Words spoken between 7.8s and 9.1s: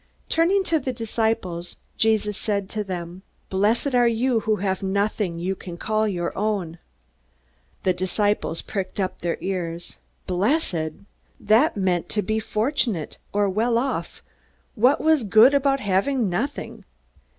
The disciples pricked